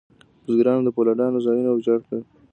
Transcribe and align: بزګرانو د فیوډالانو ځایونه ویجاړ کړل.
بزګرانو 0.45 0.85
د 0.85 0.89
فیوډالانو 0.95 1.43
ځایونه 1.45 1.69
ویجاړ 1.71 1.99
کړل. 2.05 2.21